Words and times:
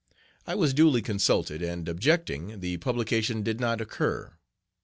I 0.47 0.55
was 0.55 0.73
duly 0.73 1.03
consulted, 1.03 1.61
and, 1.61 1.87
objecting, 1.87 2.59
the 2.59 2.77
publication 2.77 3.43
did 3.43 3.59
not 3.59 3.79
occur. 3.81 4.33